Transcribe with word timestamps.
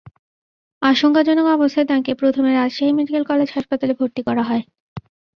আশঙ্কাজনক 0.81 1.47
অবস্থায় 1.49 1.87
তাঁকে 1.87 2.11
প্রথমে 2.21 2.49
রাজশাহী 2.51 2.91
মেডিকেল 2.93 3.23
কলেজ 3.25 3.49
হাসপাতালে 3.51 3.93
ভর্তি 3.99 4.21
করা 4.27 4.43
হয়। 4.49 4.63